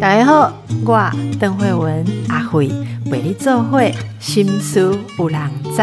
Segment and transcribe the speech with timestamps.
[0.00, 0.52] 大家好，
[0.84, 2.70] 我邓慧文阿慧
[3.06, 5.82] 为你做会心思有人知。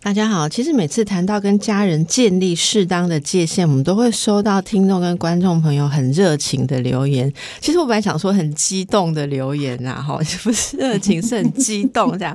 [0.00, 7.30] 大家好，其实每次谈到跟家人建立适当的界限，我们都会收到听众跟观众朋友很热情的留言。
[7.60, 12.34] 其实我本来想说很激动的留言啊，哈， 不是热情，是很激动这样。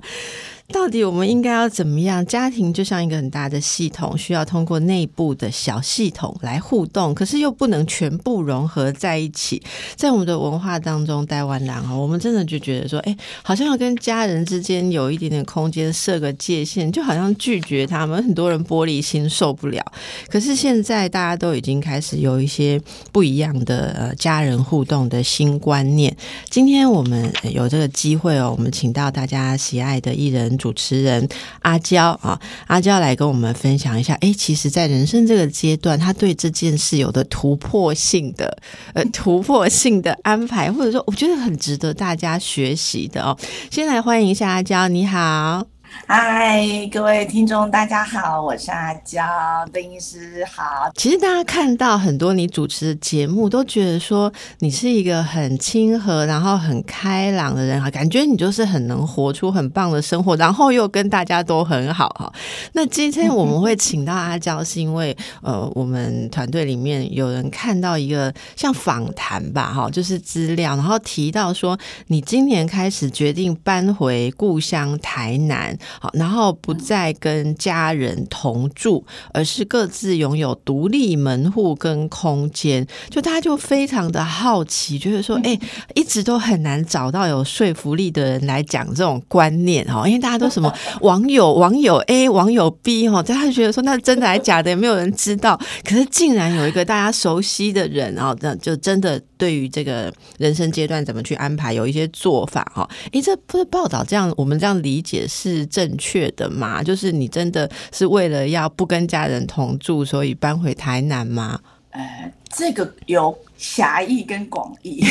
[0.69, 2.25] 到底我们应该要怎么样？
[2.25, 9.61] 家庭就像一个很大的系统，需要通过内部的小系统来互动，可是又不能全部融合在一起。
[9.95, 18.23] 在我们的文化当中，台湾人啊，我们真的就觉得说，哎，好像要跟家人之间有一点点空间，设个界限，就好像拒绝他们。
[18.23, 19.85] 很多人玻璃心受不了。
[20.27, 26.15] 可是现在大家都已经开始有一些不一样的呃家人互动的新观念。
[26.49, 30.52] 今天我们有这个机会哦，我们请到大家喜爱的艺人。
[30.57, 31.27] 主持人
[31.61, 34.13] 阿娇啊，阿娇来跟我们分享一下。
[34.21, 38.57] 哎，其实，在人生这个阶段，他对这件事有的突破性的
[38.93, 43.37] 呃 突破性的安排，或者说，我觉得很值得大家学习的哦。
[43.69, 45.72] 先来欢迎一下阿娇，你好。
[46.05, 49.23] 嗨，各位听众，大家好，我是阿娇，
[49.71, 50.91] 邓医师好。
[50.95, 62.31] 其实大家看到很多你主持的节目，都觉得说你是一个很亲和，然后很开朗的人哈，感觉你就是很能活出很棒的生活，然后又跟大家都很好哈。
[62.73, 75.75] 那今天我们会 请到阿娇，是因为呃，我们团队里面有人看到一个像访谈吧，哈，就是资料，然后提到说你今年开始决定搬回故乡台南。
[75.99, 82.85] 好，然后不再跟家人同住，而是各自拥有独立门户跟空间。
[83.09, 85.57] 就大家就非常的好奇，就是说，哎，
[85.95, 95.59] 一直都很难找到有说服力的人来讲这种观念哈，因为大家都什么 网友网友 A 网友 B 哈，大家觉得说那真的还假的，也没有人知道。
[95.83, 102.89] 可是竟然有一个大家熟悉的人啊，那就真的对于这个人生阶段怎么去安排有一些做法哈。
[103.11, 105.67] 哎，这不是报道这样，我们这样理解是。
[105.73, 106.83] 正确的吗？
[106.83, 111.59] 就是你真的是为了要不跟家人同住，所以搬回台南吗？
[111.89, 115.03] 呃，这个有狭义跟广义。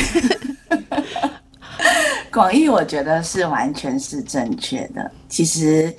[2.31, 5.11] 广义我觉得是完全是正确的。
[5.27, 5.93] 其实，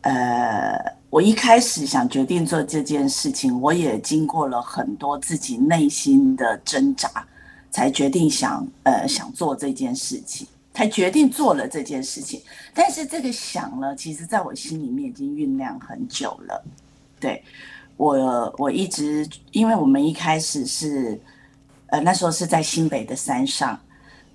[0.00, 0.76] 呃，
[1.10, 7.08] 我一开始想决定做这件事情，我也经过了很多自己内心的挣扎，
[7.78, 10.46] 才决定想呃想做这件事情。
[10.74, 12.40] 才决定做了这件事情，
[12.72, 16.64] 但是这个想了，其实在我心里面已经酝酿很久了。
[17.18, 17.42] 对
[17.96, 21.20] 我，我一直，因为我们一开始是，
[21.86, 23.76] 呃，那时候是在新北的山上，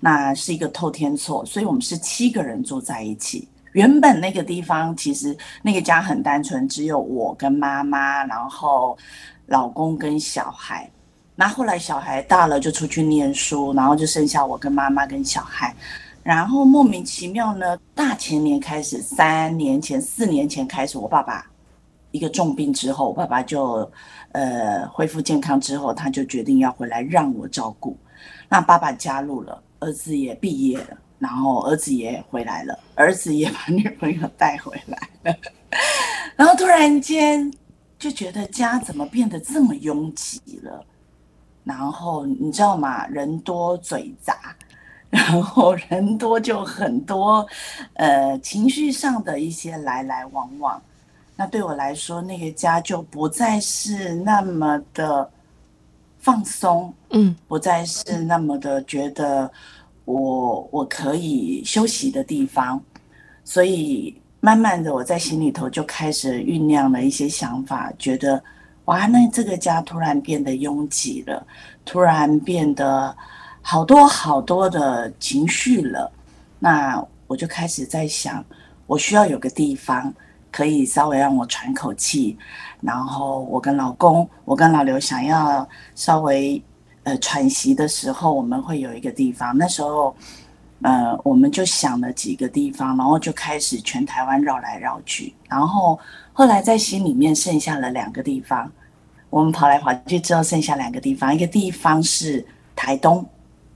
[0.00, 3.48] 那是一个透天厝，所以我们是七个人住在一起。
[3.72, 8.98] 原本那个地方其实那个家很单纯，只有我跟妈妈，然后
[9.46, 10.90] 老公跟小孩。
[11.36, 15.74] 那后来小孩大了就出去念书，然后就剩下我跟妈妈跟小孩。
[16.22, 21.44] 然后莫名其妙呢，大前年开始，三年前、四年前开始，我爸爸
[22.12, 23.90] 一个重病之后，我爸爸就
[24.32, 27.96] 呃恢复健康之后，他就决定要回来让我照顾。
[28.48, 35.36] 那爸爸加入了，儿子也毕业了，然后儿子也回来了，儿子也把女朋友带回来了。
[36.36, 37.52] 然后突然间
[37.98, 40.86] 就觉得家怎么变得这么拥挤了？
[41.64, 43.06] 然后你知道吗？
[43.08, 44.54] 人多嘴杂。
[45.10, 47.46] 然后人多就很多，
[47.92, 50.82] 呃，情绪上的一些来来往往，
[51.36, 55.30] 那对我来说，那个家就不再是那么的
[56.18, 59.48] 放松，嗯，不再是那么的觉得
[60.04, 62.82] 我我可以休息的地方，
[63.44, 68.42] 所以慢慢的我在心里头就开始酝酿了一些想法，觉得
[68.86, 71.46] 哇，那这个家突然变得拥挤了，
[71.84, 73.16] 突然变得。
[73.66, 76.12] 好多好多的情绪了，
[76.58, 78.44] 那我就开始在想，
[78.86, 80.12] 我需要有个地方
[80.52, 82.36] 可以稍微让我喘口气。
[82.82, 86.62] 然后我跟老公，我跟老刘想要稍微
[87.04, 89.56] 呃喘息的时候，我们会有一个地方。
[89.56, 90.14] 那时候，
[90.82, 95.34] 呃，我们就想了几个地方，然后就开始全台湾绕来绕去。
[95.48, 95.98] 然后
[96.34, 98.70] 后来在心里面剩下了两个地方，
[99.30, 102.44] 我们跑来跑去之后剩下两个地方，一个地方是
[102.76, 103.24] 台东。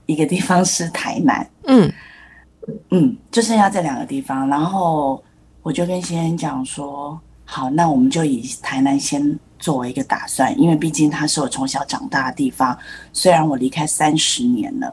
[0.05, 1.93] 一个地方是台南，嗯
[2.89, 4.49] 嗯，就剩下这两个地方。
[4.49, 5.23] 然后
[5.61, 12.75] 我就跟先生讲说：“好，那我们就以台南先作为一个打算，因为毕竟它是我从小长大的地方。
[13.13, 14.91] 虽然我离开三十年了，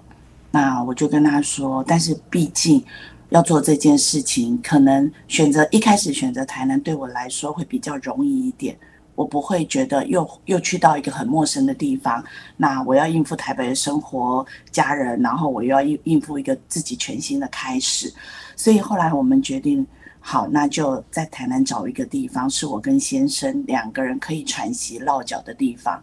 [0.50, 2.84] 那我就跟他说，但是毕竟
[3.30, 8.76] 要做这件事情，可能选择一开始选择台南对我来说会比较容易一点。
[9.14, 12.22] 我不会觉得又又去到一个很陌生的地方，
[12.56, 18.12] 那我要应付台北的生活、家人，然后我又要应应付一个自己全新的开始。
[18.54, 19.86] 所以后来我们决定，
[20.20, 25.98] 好，那就在台南找一个地方，是我跟先生两个人可以喘息落脚的地方。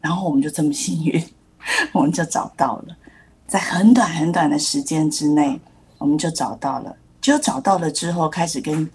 [0.00, 1.22] 然后我们就这么幸运，
[1.92, 2.96] 我们就找到了，
[3.46, 5.60] 在很短很短的时间之内，
[5.98, 6.94] 我们就找到了。
[7.20, 8.88] 就找到了之后，开始跟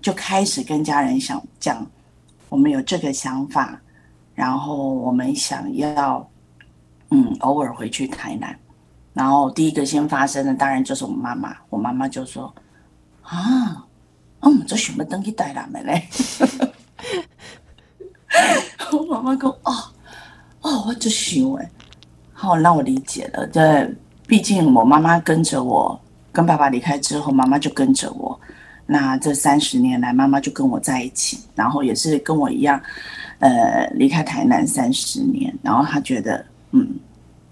[0.00, 1.86] 就开始跟家人想讲，
[2.48, 3.78] 我们有这个想法，
[4.34, 6.26] 然后我们想要，
[7.10, 8.58] 嗯，偶尔回去台南。
[9.12, 11.54] 然后第一个先发生的，当然就是我妈妈。
[11.68, 12.52] 我妈妈就说
[13.22, 13.84] ：“啊，
[14.40, 16.08] 嗯，这什么登去台南的嘞？”
[18.92, 19.72] 我妈妈说：“哦，
[20.62, 21.70] 哦，我就想哎，
[22.32, 23.46] 好，让我理解了。
[23.48, 23.94] 对，
[24.26, 26.00] 毕竟我妈妈跟着我。”
[26.34, 28.38] 跟爸爸离开之后，妈妈就跟着我。
[28.86, 32.78] 那这三十年来，妈妈就跟我在一起，然后也是跟我一样，
[33.38, 35.56] 呃，离开台南三十年。
[35.62, 36.86] 然后他觉得，嗯，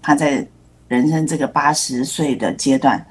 [0.01, 0.45] 他在
[0.89, 3.03] 人生这个八十岁的阶段，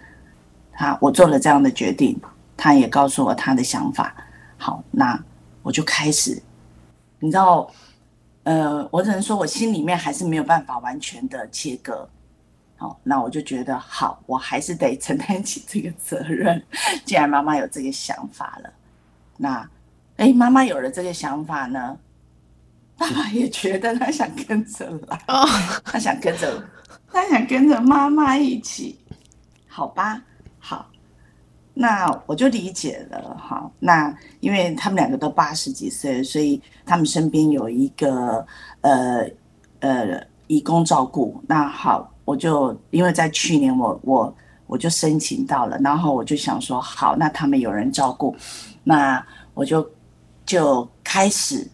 [0.75, 2.17] 他我做了这样的决定，
[2.55, 4.15] 他也告诉我他的想法。
[4.59, 5.19] 好，那
[5.63, 6.41] 我就开始，
[7.19, 7.67] 你知道，
[8.45, 12.07] 呃，我只能说我心里面还是没有办法完全的切割。
[12.83, 16.61] 哦，那我就觉得好，我还是得承担起这个责任。
[17.05, 18.73] 既然妈妈有这个想法了，
[19.37, 19.71] 那，
[20.17, 21.97] 哎，妈妈有了这个想法呢，
[22.97, 25.21] 爸爸也觉得他想跟着来，
[25.87, 26.61] 他想跟着，
[27.13, 28.99] 他想跟着妈妈一起，
[29.69, 30.21] 好吧，
[30.59, 30.91] 好，
[31.75, 33.37] 那我就理解了。
[33.39, 38.45] 好，那因为他们两个都八十几岁，所以他们身边有一个
[38.81, 39.25] 呃
[39.79, 41.41] 呃义工照顾。
[41.47, 42.12] 那好。
[42.25, 44.37] 我就因为在去年，我我
[44.67, 48.35] 我就申请到了，然后我就想说，好，那他们有人照顾，
[48.85, 49.25] 那
[49.55, 49.91] 我就
[50.47, 51.69] 就开始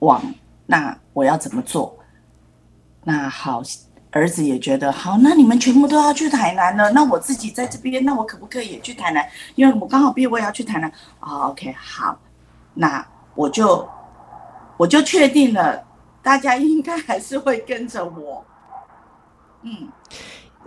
[0.00, 0.22] 往
[0.66, 1.96] 那我要怎么做？
[3.04, 3.62] 那好，
[4.10, 9.24] 儿子也觉得好，那你们全部都要去台南了，那我自己在这边，那我可不可以也去台南？
[9.54, 10.90] 因为我刚好毕业，我也要去台南。
[11.20, 12.18] 哦，OK，好，
[12.74, 13.06] 那
[13.36, 13.88] 我就
[14.76, 15.84] 我就确定了，
[16.22, 18.44] 大家应该还是会跟着我。
[19.68, 19.88] 嗯，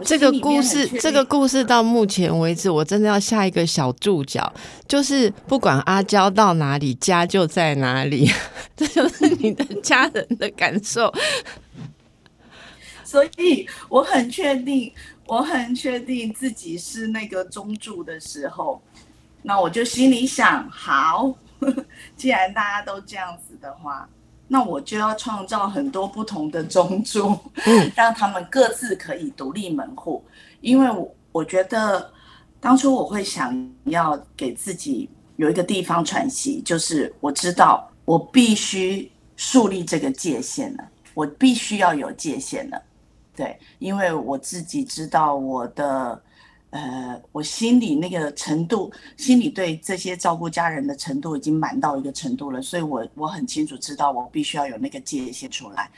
[0.04, 4.54] 这个故事，这个故事到目前为止，我真的要下一个小注脚，
[4.90, 8.30] 就是不管阿娇到哪里，家就在哪里，
[8.76, 11.14] 这就是你的 家人的感受。
[13.06, 14.92] 所以我很确定，
[15.26, 18.82] 我很确定自己是那个中柱的时候，
[19.44, 21.34] 那我就心里想，好，
[22.18, 24.10] 既然大家都这样子的话。
[24.50, 27.38] 那我就要创造很多不同的中珠，
[27.96, 30.22] 让他们各自可以独立门户。
[30.60, 32.12] 因为我我觉得
[32.60, 42.82] 当初我会想要给自己有一个地方喘息，就是我知道我必须树立这个界限了，我必须要有界限了。
[43.36, 46.22] 对，因为我自己知道我的。
[46.72, 55.90] 呃，我心里那个程度，心里对这些照顾家人的程度已经满到一个程度了，所以我我很清楚知道，我必须要有那个界限出来。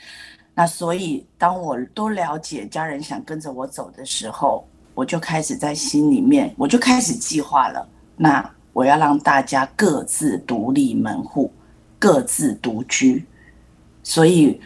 [0.54, 7.86] 那所以，当我都了解家人想跟着我走的时候，我就开始在心里面，我就开始计划了。
[8.16, 11.52] 那我要让大家各自独立门户，
[11.98, 13.24] 各自独居，
[14.02, 14.58] 所以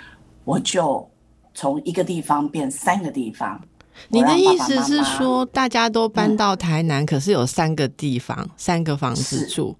[0.44, 1.08] 我就
[1.52, 3.60] 从一个地方变三个地方。
[4.08, 9.76] 你的意思是说，大家都搬到台南，可是有三个地方、三个房子住。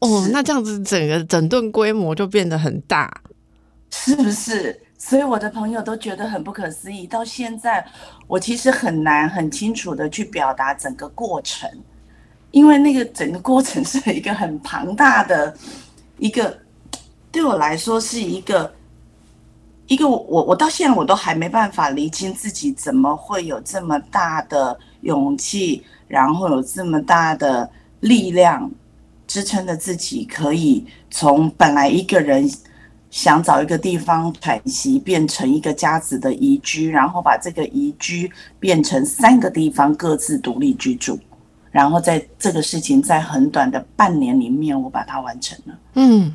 [0.00, 3.22] 哦，那这样子整个整顿规模就变得很大，
[3.90, 4.80] 是不是？
[4.98, 7.06] 所以我的朋友都觉得很不可思议。
[7.06, 7.86] 到现在，
[8.26, 11.70] 我其实很难很清楚的去表达整个过程，
[12.50, 15.54] 因为那个整个过程是一个很庞大的
[16.18, 16.58] 一个，
[17.30, 18.72] 对我来说是一个。
[19.90, 27.68] 一个我我到现在我都还没办法理清自己怎么会有这么大的勇气，然后有这么大的
[27.98, 28.70] 力量
[29.26, 32.48] 支撑着自己，可以从本来一个人
[33.10, 38.30] 想找一个地方喘息，变成一个家子的宜居，然后把这个宜居
[38.60, 41.18] 变成三个地方各自独立居住，
[41.72, 45.76] 然后在这个事情在很短的半年里面，我把它完成了。
[45.94, 46.32] 嗯。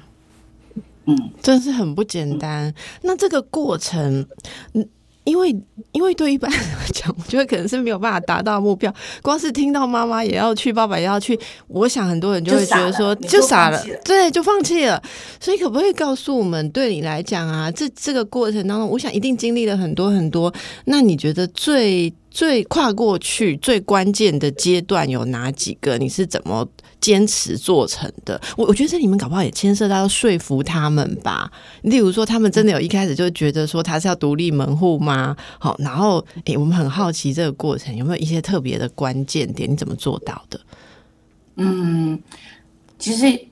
[1.05, 2.73] 嗯，真是很不简单。
[3.01, 4.25] 那这个过程，
[4.73, 4.87] 嗯，
[5.23, 5.55] 因为
[5.91, 8.93] 因为对一般人来讲，我觉得可能是没有办法达到目标。
[9.21, 15.01] 光是听到妈妈也要去，爸爸也要去，我想很多人就会觉得说，就傻了，对，就放弃了。
[15.39, 20.53] 所以可不可以告诉我们，对你来讲啊，这这个过程当中，我想一定经历了很多很多。
[20.85, 25.97] 那你觉得最最跨过去最关键的阶段有哪几个？
[25.97, 26.67] 你是怎么
[26.99, 28.39] 坚持做成的？
[28.57, 31.49] 我我觉得这里面搞不好也牵涉到说服他们吧。
[31.83, 35.33] 例如说，他们真的有一开始就觉得说他是要独立门户吗？
[35.57, 39.71] 好，然后诶，我们很好奇这个过程有没有一些特别的关键点？
[39.71, 40.59] 你怎么做到的？
[41.55, 42.21] 嗯，
[42.99, 43.47] 其实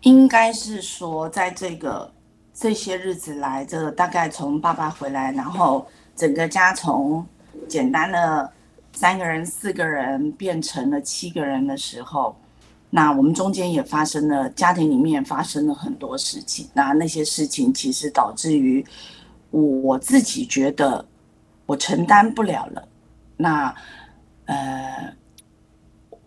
[0.00, 2.10] 应该是说，在这个
[2.54, 7.22] 这些日子来，这个大概从爸爸回来，然后整个家从
[7.68, 8.50] 简单的
[8.92, 12.36] 三个人、四个人变成了七个人的时候，
[12.90, 16.68] 那我们中间也发生了家庭里面发生了很多事情。
[16.72, 18.84] 那那些事情其实导致于
[19.50, 21.04] 我自己觉得
[21.66, 22.88] 我承担不了了。
[23.36, 23.74] 那
[24.46, 25.12] 呃。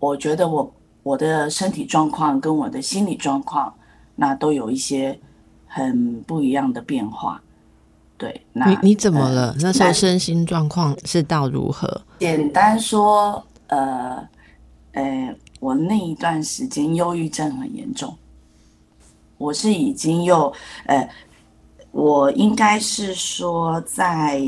[0.01, 3.75] 我觉得我我的身体状况跟我的心理状况，
[4.15, 5.19] 那都有一些
[5.67, 7.43] 很不一样的变化。
[8.19, 9.55] 对，你你怎么了？
[9.59, 12.01] 那时候身心状况是到如何？
[12.19, 14.29] 简单说，呃，
[14.91, 18.15] 呃，我那一段时间忧郁症很严重。
[19.39, 20.53] 我是已经又，
[20.85, 21.09] 呃，
[21.91, 24.39] 我应该是说在。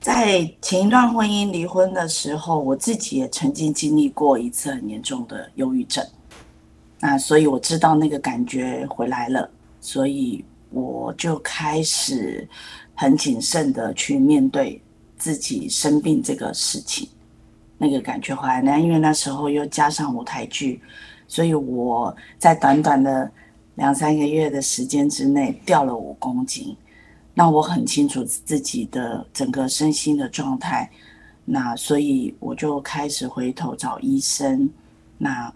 [0.00, 6.06] 在前一段婚姻离婚的时候，我自己也曾经经历过一次很严重的忧郁症，
[7.00, 12.46] 那所以我知道那个感觉回来了，所以我就开始
[12.94, 14.80] 很谨慎的去面对
[15.16, 17.08] 自己生病这个事情。
[17.76, 20.80] 那个感觉回来呢，因为那时候又加上舞台剧，
[21.26, 23.30] 所以我在短短的
[23.76, 26.76] 两三个月的时间之内掉了五公斤。
[27.34, 30.90] 那我很清楚自己的整个身心的状态，
[31.44, 34.68] 那所以我就开始回头找医生。
[35.16, 35.52] 那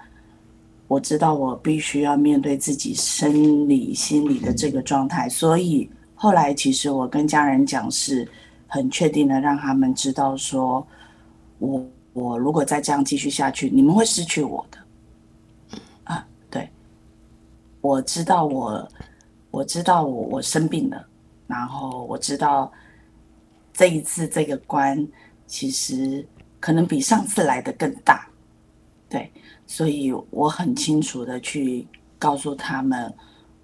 [0.92, 8.28] 我知道我必须要面对自己生理心理的这个状态，所以后来其实我跟家人讲是
[8.66, 10.86] 很确定的，让他们知道说，
[11.58, 11.82] 我
[12.12, 14.78] 我如果再这样继续下去，你们会失去我的。
[16.04, 16.68] 啊，对，
[17.80, 18.86] 我知道我
[19.50, 21.08] 我知道我我生病了。
[21.46, 22.70] 然后我知道
[23.72, 25.08] 这一次这个关
[25.46, 26.26] 其实
[26.60, 28.26] 可能比上次来的更大，
[29.74, 31.86] 所以我很清楚的去
[32.18, 33.10] 告诉他们，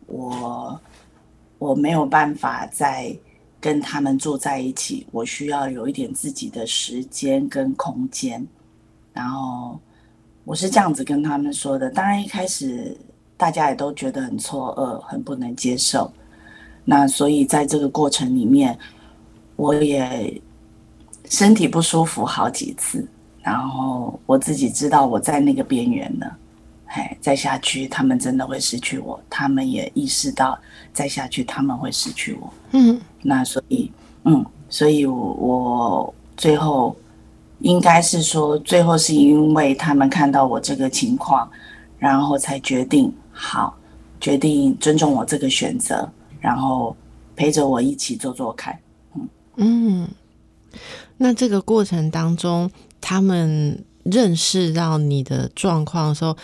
[0.07, 0.81] 我
[1.59, 3.15] 我没有办法再
[3.61, 8.43] 跟他们住在一起，我需要有一点自己的时间跟空间。
[9.13, 9.79] 然后
[10.47, 12.97] 我是这样子跟他们说的，当然一开始
[13.37, 16.11] 大家也都觉得很错愕，很不能接受。
[16.87, 18.79] 那所以在这个过程里面，
[19.57, 20.41] 我也
[21.27, 23.07] 身体不舒服好几次，
[23.49, 26.37] 然后我自己知道我在那个边缘了，
[26.85, 30.59] 哎，再下去他们真的会失去我，他们也意识到
[30.93, 33.91] 再下去他们会失去我，嗯，那所以，
[34.25, 36.95] 嗯，所以我最后
[37.61, 41.51] 应该是说，最后是因为他们看到我这个情况，
[41.99, 43.75] 然后才决定好，
[44.21, 46.07] 决定尊重我这个选择。
[46.39, 46.95] 然后
[47.35, 48.79] 陪着我一起做做看，
[49.15, 49.29] 嗯。
[49.57, 50.09] 嗯，
[51.17, 56.37] 那这个过程当中，他们认识到你的状况的时候，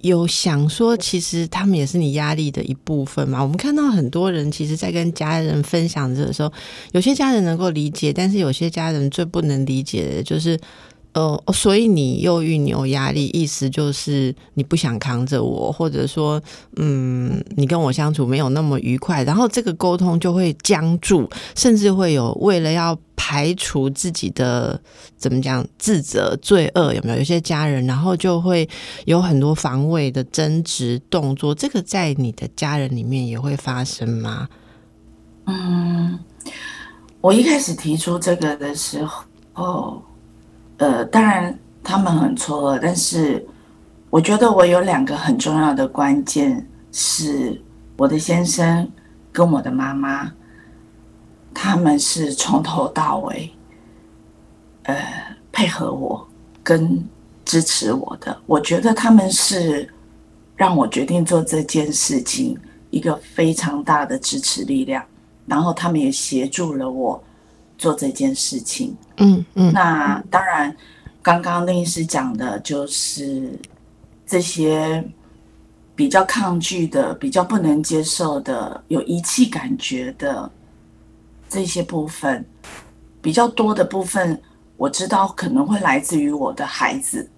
[0.00, 3.42] 有想说，其实他们也是你压力的一部分嘛？
[3.42, 6.52] 我们看到很多人，其实，在跟家人分享这个时候，
[6.92, 10.58] 有些家人能够理解，但是有些家人最不能理解的就是。
[11.14, 16.42] 呃，所以你又遇、你有压力，意思就是你不想扛着我，或者说，
[16.76, 24.80] 嗯，你跟我相处没有那么愉快，然后这个沟通就会僵住，甚至会有为了要排除自己的
[25.16, 27.18] 怎么讲自责、罪恶，有没有？
[27.18, 28.68] 有些家人，然后就会
[29.04, 34.48] 有很多防卫的争执动作，这个在你的家人里面也会发生吗？
[35.46, 36.18] 嗯，
[37.20, 39.06] 我一开始提出这个的时
[39.52, 40.02] 候，
[40.78, 43.46] 呃，当然他们很错愕，但是
[44.10, 47.60] 我觉得我有两个很重要的关键，是
[47.96, 48.90] 我的先生
[49.32, 50.32] 跟我的妈妈，
[51.52, 53.50] 他们是从头到尾，
[54.84, 54.96] 呃，
[55.52, 56.26] 配合我
[56.62, 57.02] 跟
[57.44, 58.36] 支持我的。
[58.46, 59.88] 我觉得他们是
[60.56, 62.58] 让我决定做这件事情
[62.90, 65.04] 一个非常大的支持力量，
[65.46, 67.22] 然后他们也协助了我。
[67.76, 70.74] 做这件事情，嗯嗯，那当然，
[71.22, 73.58] 刚刚那师讲的就是
[74.26, 75.04] 这些
[75.94, 80.50] 比较抗拒的、比较不能接受的、有遗弃感觉的
[81.48, 82.44] 这些部分，
[83.20, 84.40] 比较多的部分，
[84.76, 87.28] 我知道可能会来自于我的孩子，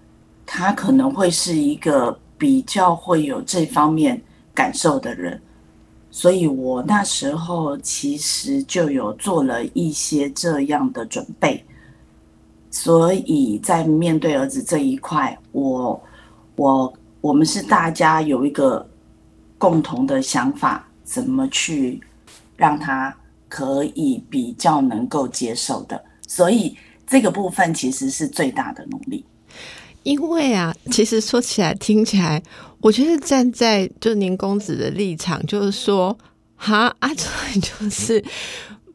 [0.45, 4.21] 他可能会是一个比较会有这方面
[4.55, 5.40] 感受的人。
[6.16, 11.62] 所以我那时候其实就有做了一些这样的准备，
[12.70, 16.02] 所以在面对儿子这一块，我
[16.54, 18.88] 我我们是大家有一个
[19.58, 22.00] 共同的想法，怎么去
[22.56, 23.14] 让他
[23.46, 26.02] 可以比较能够接受的。
[26.26, 26.75] 所以
[27.06, 29.23] 这个部分其实是最大的努力。
[30.02, 32.40] 因为啊，其实说起来、听起来，
[32.87, 36.16] 我觉得站在就您公子的立场，就是说，
[36.55, 37.26] 哈，阿哲
[37.61, 38.25] 就是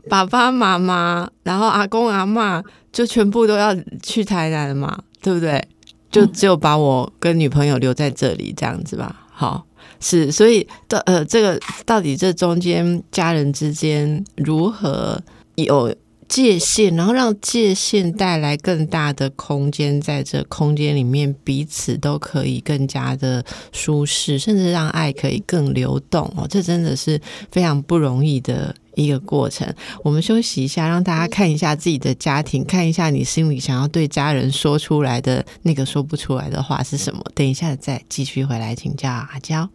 [0.10, 5.62] 爸爸妈妈，然后阿公阿妈就全部都要去台南嘛，对不对？
[6.10, 9.28] 就只有把我跟女朋友留在这里这样子吧。
[9.30, 9.66] 好，
[10.00, 15.22] 是，所以到呃，这个到底这中间家人之间如何
[15.56, 15.94] 有？
[16.32, 26.48] 界限，然后让界限带来更大的空间，在这空间里面，彼此都可以更加的舒适，甚至让爱可以更流动哦。
[26.50, 27.20] 这真的是
[27.52, 29.68] 非常不容易的一个过程。
[30.06, 37.22] 我们休息一下，让大家看一下自己的家庭，看一下你心里想要对家人说出来的那个说不出来的话是什么。
[37.36, 39.70] 等一下再继续回来请教阿娇。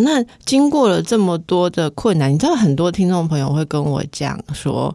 [0.00, 4.94] 那经过了这么多的困难，你知道很多听众朋友会跟我讲说，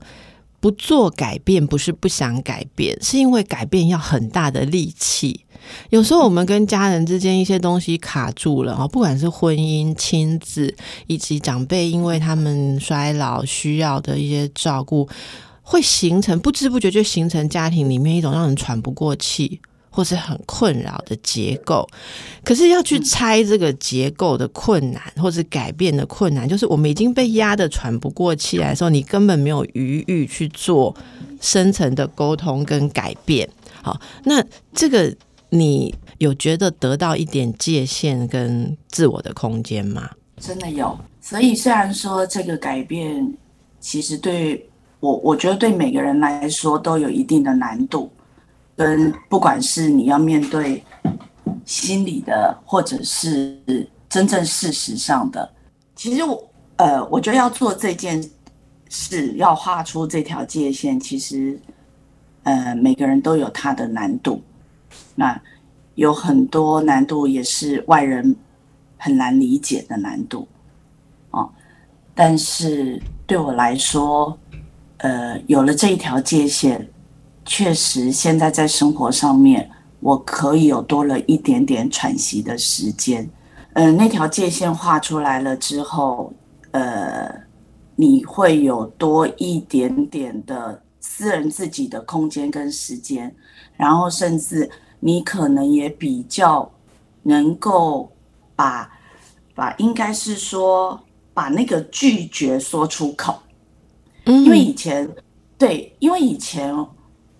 [0.59, 5.45] 不做改变不是不想改变，是因为改变要很大的力气。
[5.91, 10.75] 有时候我们跟家人之间一些东西卡住了啊，不管是婚姻、亲子
[11.07, 15.07] 以及长辈，因为他们衰老需要的一些照顾，
[15.61, 19.61] 会形成不知不觉就形成家庭里面一种让人喘不过气。
[19.93, 21.87] 或是很困扰的结构，
[22.45, 30.95] 可是要去拆这个结构的困难，或是改变的困难，就是我们已经被压得喘不过气来的时候，你根本没有余裕去做
[31.41, 33.47] 深层的沟通跟改变。
[33.83, 34.41] 好，那
[34.73, 35.13] 这个
[35.49, 40.09] 你有觉得得到一点界限跟自我的空间吗？
[40.39, 40.97] 真的有。
[41.19, 43.31] 所以虽然说这个改变，
[43.79, 44.67] 其实对
[45.01, 48.09] 我，我觉得对每个人来说都有一定的难度。
[48.75, 50.83] 跟不管是你要面对
[51.65, 53.57] 心理的，或者是
[54.09, 55.47] 真正事实上的，
[55.95, 58.23] 其实我呃，我觉得要做这件
[58.89, 61.59] 事，要画出这条界限，其实
[62.43, 64.41] 呃，每个人都有他的难度。
[65.13, 65.39] 那
[65.95, 68.35] 有很多难度也是外人
[68.97, 70.47] 很难理解的难度
[71.29, 71.47] 哦。
[72.15, 74.35] 但是对我来说，
[74.97, 76.87] 呃，有了这一条界限。
[77.43, 83.29] 确实，现在在生活上面，我可以有多了一点点喘息的时间。
[83.73, 86.31] 嗯，那条界限画出来了之后，
[86.71, 87.33] 呃，
[87.95, 93.35] 你会有多一点点的私人自己的空间跟时间，
[93.75, 96.71] 然后甚至你可能也比较
[97.23, 98.11] 能够
[98.55, 98.89] 把
[99.55, 100.97] 把，应该是说
[101.33, 103.39] 把那个拒绝说出口。
[104.25, 105.09] 嗯，因为以前
[105.57, 106.73] 对，因为以前。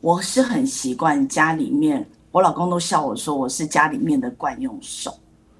[0.02, 5.16] 我是很习惯家里面，我老公都笑我说我是家里面的惯用手，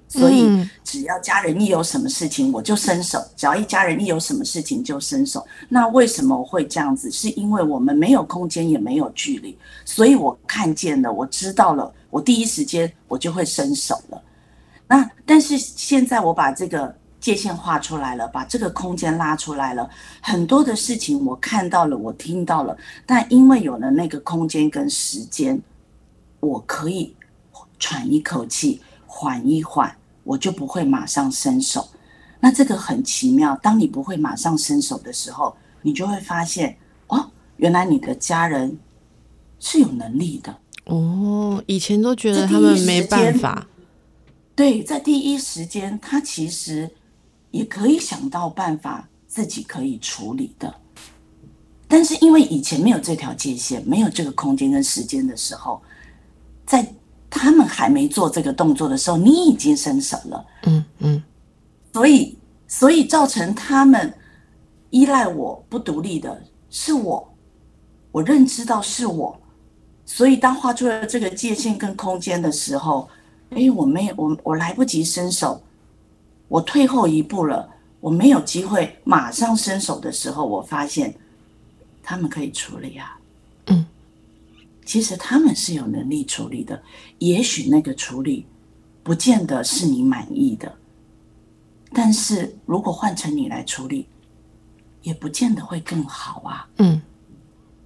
[0.08, 5.46] 所以只要家人一有什么事情我就伸手，只要一家人一有什么事情就伸手。
[5.68, 7.08] 那为什么会这样子？
[7.10, 14.20] 是因为我们没有空间也没有距离，所以我看见了，我知道了，我第一时间我就会伸手了。
[14.88, 17.01] 那但是现在我把这个。
[17.22, 19.88] 界限画出来了，把这个空间拉出来了，
[20.20, 25.58] 很多的事情我看到了，我听到了，但因为有了那个空间跟时间，
[26.40, 27.14] 我可以
[27.78, 31.88] 喘一口气，缓一缓，我就不会马上伸手。
[32.40, 38.76] 那这个很奇妙，当你不会马上伸手的时候，你就会发现，哦，原来你的家人
[39.60, 40.58] 是有能力的。
[40.86, 43.68] 哦，以前都觉得他们没办法。
[44.56, 46.90] 对，在第一时间，他其实。
[47.52, 50.74] 也可以想到办法，自己可以处理的。
[51.86, 55.80] 但是因为以前没有这条界限，没有这个空间跟时间的时候，
[56.66, 56.84] 在
[57.30, 60.46] 他们还没做这个动作的时候，你已经伸手了。
[60.64, 61.22] 嗯嗯，
[61.92, 62.36] 所以
[62.66, 64.12] 所以造成他们
[64.88, 67.34] 依赖我不独立的是我，
[68.10, 69.38] 我认知到是我，
[70.06, 73.06] 所以当画出了这个界限跟空间的时候，
[73.50, 75.62] 哎，我没有我我来不及伸手，
[76.52, 77.66] 我退后一步了，
[77.98, 81.14] 我没有机会马上伸手的时候，我发现。
[82.04, 83.16] 他们可以处理啊，
[83.66, 83.86] 嗯，
[84.84, 86.82] 其实他们是有能力处理的。
[87.18, 88.44] 也许那个处理
[89.04, 90.74] 不见得是你满意的，
[91.92, 94.08] 但是如果换成你来处理，
[95.02, 96.66] 也不见得会更好啊。
[96.78, 97.00] 嗯，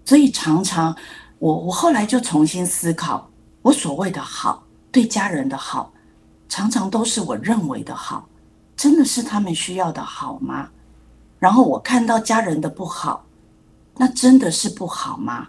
[0.07, 0.97] 所以常常
[1.39, 5.93] 我我后来就重新思考，我所谓的好，对家人的好，
[6.49, 8.27] 常常都是我认为的好，
[8.77, 10.69] 真的是他们需要的好吗？
[11.39, 13.25] 然后我看到家人的不好。
[13.99, 15.49] 那真的是不好吗？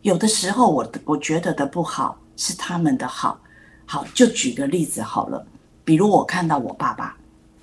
[0.00, 3.38] 有的时候，我我觉得的不好是他们的好。
[3.84, 5.46] 好，就举个例子好了，
[5.84, 7.14] 比如我看到我爸爸，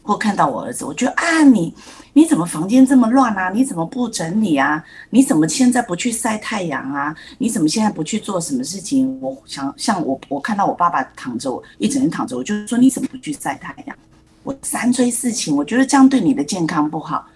[0.04, 1.74] 或看到我儿子，我觉得啊，你
[2.14, 3.50] 你怎么房间这么乱啊？
[3.50, 4.84] 你怎么不整理啊？
[5.10, 7.16] 你怎么现在不去晒太阳啊？
[7.40, 9.20] 你怎么现在不去做什么事情？
[9.20, 13.98] 我想像我我看到我爸爸躺着，我一整天躺着，我就说你怎么不去晒太阳？
[14.44, 17.28] 我三催四请，我觉得这样对你的健康不好。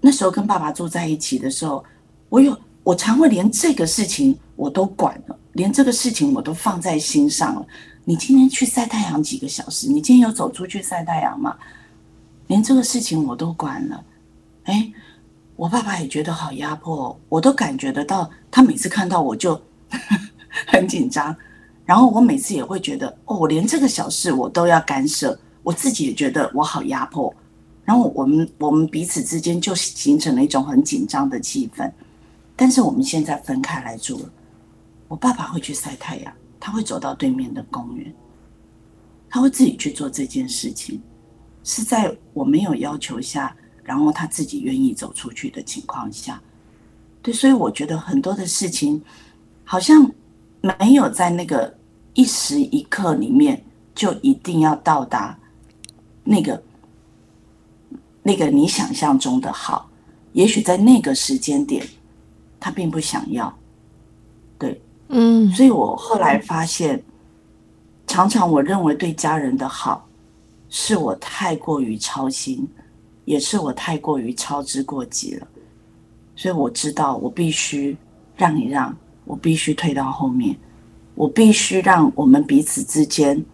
[0.00, 1.84] 那时候跟爸爸住在一起的时候，
[2.28, 7.66] 我有我常会连这个事情我都管了，连这个事情我都放在心上了。
[8.04, 9.88] 你今天去晒太阳几个小时？
[9.88, 11.56] 你今天有走出去晒太阳吗？
[12.46, 14.04] 连这个事情我都管了。
[14.64, 14.90] 哎，
[15.54, 18.28] 我爸爸也觉得好压迫，我都感觉得到。
[18.50, 19.60] 他每次看到我就
[20.66, 21.36] 很紧张，
[21.90, 27.34] 然后我每次也会觉得，哦，连这个小事我都要干涉，我自己也觉得我好压迫。
[27.84, 31.90] 然后我们我们彼此之间就形成了一种很紧张的气氛，
[32.54, 34.30] 但是我们现在分开来住了。
[35.08, 38.14] 我爸爸会去晒太阳，他会走到对面的公园，
[39.28, 41.02] 他会自己去做这件事情，
[41.64, 46.40] 是在我没有要求下，然后他自己愿意走出去的情况下。
[47.20, 49.02] 对，所以我觉得很多的事情
[49.64, 50.08] 好像
[50.60, 51.76] 没有在那个
[52.14, 53.62] 一时一刻里面
[53.94, 55.38] 就一定要到达
[56.24, 56.62] 那个。
[58.22, 59.88] 那个你想象中的好，
[60.34, 61.82] 也许在那个时间点，
[62.60, 63.52] 他并不想要。
[64.58, 67.02] 对，嗯，所以我后来发现，
[68.06, 70.06] 常常我认为对家人的好，
[70.68, 72.68] 是我太过于操心，
[73.24, 75.48] 也是我太过于操之过急了。
[76.36, 77.96] 所以我知道，我必须
[78.36, 78.94] 让一让，
[79.24, 80.54] 我必须退到后面，
[81.20, 83.44] 我必须让我们彼此之间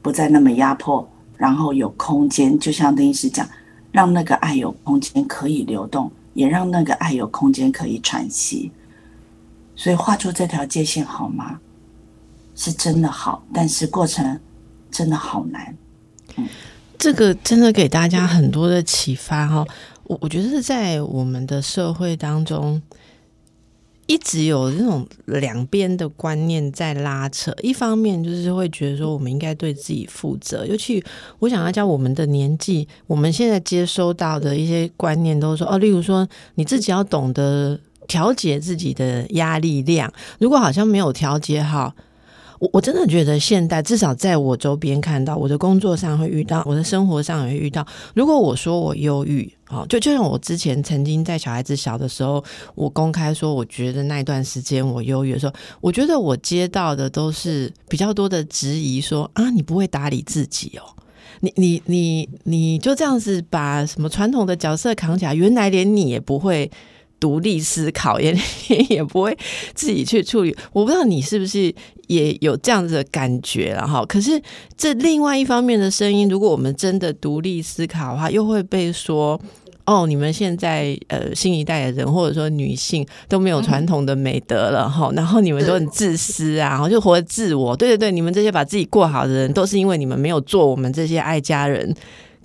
[0.00, 2.56] 不再那么压迫，然后有空间。
[2.58, 3.48] 就像邓医师讲。
[3.92, 8.70] 让那个爱有空间可以流动，也让那个爱有空间可以喘息。
[9.74, 11.58] 所以画出这条界限好吗？
[12.54, 14.38] 是真的好，但是过程
[14.90, 15.74] 真的好难。
[16.36, 16.46] 嗯，
[16.98, 19.64] 这个真的给大家很多的启发哈。
[20.04, 22.82] 我我觉得是在我们的社会当中。
[24.06, 31.02] 一直有这种两边的观念在拉扯，一方面就是会觉得说我们应该对自己负责，尤其
[31.40, 41.94] 我想要教我们的年纪，我们现在接收到的一些观念都说哦，例如说你自己要懂得调节自己的压力量，如果好像没有调节好。
[42.58, 47.86] 我我真的觉得现代至少在我周边看到，我的工作上会遇到，我的生活上也会遇到。
[48.14, 52.42] 如果我说我忧郁，哦，就就像我之前曾经在小孩子小的时候，
[52.74, 60.82] 我公开说，我觉得那一段时间我忧郁的时候，我觉得我接到的都是比较多的质疑，说啊，你不会打理自己哦，
[61.40, 66.70] 你你你你就这样子把什么传统的角色扛起来，原来连你也不会。
[67.18, 68.36] 独立思考也
[68.88, 69.36] 也不会
[69.74, 71.74] 自己去处理，我不知道你是不是
[72.08, 74.04] 也有这样子的感觉了哈。
[74.06, 74.40] 可是
[74.76, 79.40] 这另外一方面的声音，如果我们真的独立思考的话，又会被说
[79.86, 87.76] 哦，你们现在呃新一代的人或者说女性都没有传统的美德了哈，然后你们都很自私啊，然后就活自我。
[87.76, 91.94] 对对对，你们这些把自己过好的人，都是因为你们没有做我们这些爱家人。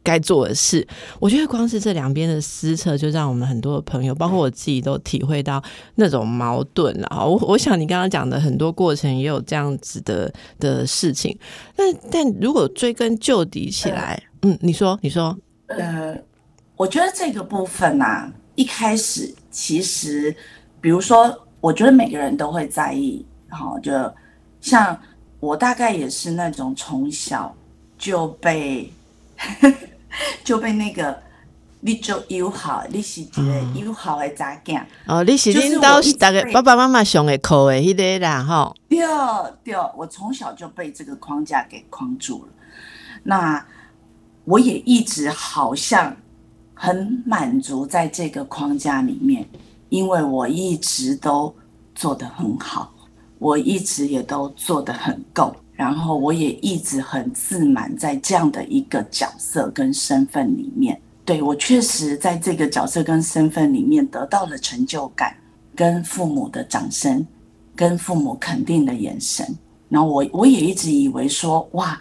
[0.03, 0.87] 该做的事，
[1.19, 5.61] 我觉得光是这两边的撕扯，就让我们很多的朋友，包括我自己，都体会到
[5.95, 7.07] 那种矛盾了。
[7.23, 11.37] 我我想你刚刚讲的很多过程，也有这样子的的事情。
[11.75, 15.37] 但但如果追根究底起来，嗯，你说，你说，
[15.67, 16.17] 呃，
[16.75, 20.35] 我觉得这个部分啊，一开始其实，
[20.81, 23.91] 比如说，我觉得每个人都会在意，然后就
[24.61, 24.99] 像
[25.39, 27.55] 我大概也是那种从小
[27.99, 28.91] 就被。
[30.43, 31.21] 就被那个
[31.82, 33.43] 你就友好，你是一个
[33.74, 34.84] 友好的查囝。
[35.08, 38.76] 哦，你是就是恁兜我一直大概爸爸妈妈上的课的迄个啦吼。
[38.88, 39.00] 对
[39.63, 42.52] 对，我从小就被这个框架给框住了。
[43.24, 43.65] 那
[44.45, 46.15] 我也一直好像
[46.74, 49.47] 很满足在这个框架里面，
[49.89, 51.56] 因为我一直都
[51.93, 52.91] 做得很好，
[53.38, 61.02] 我一直也都做得很够，然后我也一直很自满在这样的一个角色跟身份里面。
[61.26, 65.36] 对我确实在这个角色跟身份里面得到了成就感，
[65.76, 67.26] 跟父母的掌声，
[67.76, 69.44] 跟父母肯定的眼神。
[69.89, 72.00] 然后我我也一直以为说，哇，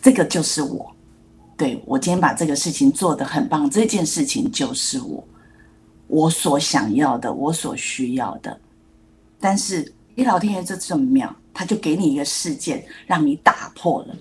[0.00, 0.90] 这个就是我。
[1.58, 5.22] 对我今天把这个事情做得很棒，这件事情就是我，
[6.06, 8.58] 我所想要的，我所需要的。
[9.38, 14.16] 但是，你老天爷这这么妙，他就给你一个事件，让你打破了，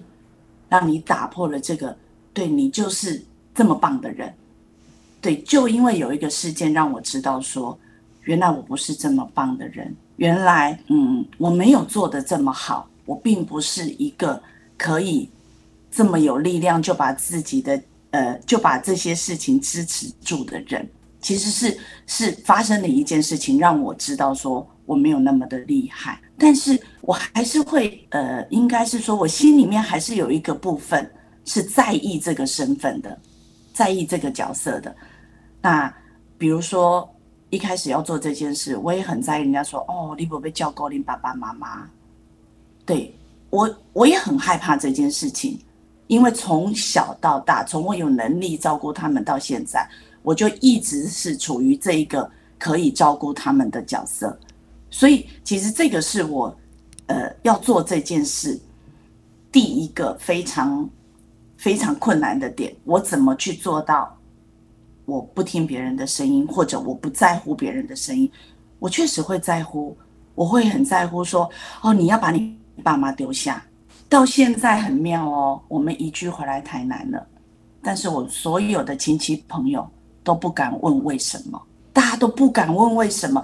[0.69, 1.97] 让你打破了这个，
[2.35, 3.19] 对你就是
[3.55, 4.31] 这么棒的人。
[5.19, 7.75] 对，就因为有一个事件让我知道说，
[8.25, 14.39] 原来我不是这么棒的人，原来嗯，我没有做的这么好，我并不是一个
[14.77, 15.27] 可以
[15.89, 17.81] 这么有力量就把自己的
[18.11, 20.87] 呃就把这些事情支持住的人。
[21.21, 31.07] 其实是是发生了一件事情，让我知道说我没有那么的厉害，但是我还是会呃，应该是说我心里面还是有一个部分
[31.45, 33.19] 是在意这个身份的，
[33.73, 34.95] 在意这个角色的。
[35.61, 35.93] 那
[36.37, 37.07] 比如说
[37.49, 41.87] 一开始要做这件事，我也很在意人家说哦，你不被叫高林爸爸妈妈，
[42.85, 43.13] 对
[43.49, 45.59] 我我也很害怕这件事情，
[46.07, 49.85] 因为从小到大，从我有能力照顾他们到现在，
[50.23, 54.37] 我就一直是处于这一个可以照顾他们的角色，
[54.89, 56.55] 所以其实这个是我
[57.07, 58.59] 呃要做这件事
[59.51, 60.89] 第一个非常
[61.57, 64.13] 非常困难的点，我怎么去做到？
[65.05, 68.29] 我不听别人的声音，或者我不在乎别人的声音，
[68.77, 69.95] 我确实会在乎，
[70.35, 71.49] 我会很在乎说，
[71.81, 73.63] 哦，你要把你爸妈丢下。
[74.09, 77.25] 到现在很妙哦，我们移居回来台南了，
[77.81, 79.89] 但是我所有的亲戚朋友
[80.23, 81.61] 都不敢问为什么，
[81.93, 83.41] 大家都不敢问为什么。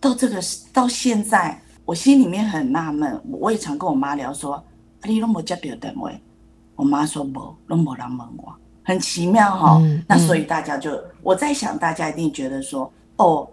[0.00, 0.40] 到这个
[0.72, 4.62] 到现在，我心里面很纳闷，我也常跟我妈聊说，
[5.04, 6.10] 你都没接到电话，
[6.74, 8.54] 我妈说无，都没人问我。
[8.82, 10.90] 很奇妙哈、嗯那所以大家就
[11.22, 13.46] 我在想，大家一定觉得说，哦，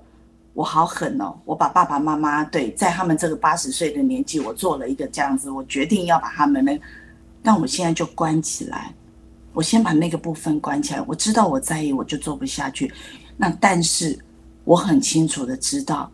[0.53, 6.71] 我好狠哦，我把爸爸妈妈对在他们这个八十岁的年纪，我做了一个这样子，我决定要把他们呢，
[7.43, 8.93] 但我现在就关起来，
[9.53, 12.91] 我先把那个部分关起来，我知道我在意，我就做不下去。
[13.35, 14.17] 那但是
[14.63, 16.09] 我很清楚的知道，